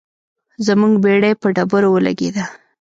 [0.65, 2.45] زموږ بیړۍ په ډبرو ولګیده.